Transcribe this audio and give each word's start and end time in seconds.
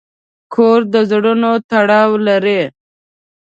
کور 0.53 0.79
د 0.93 0.95
زړونو 1.09 1.51
تړاو 1.69 2.11
لري. 2.27 2.61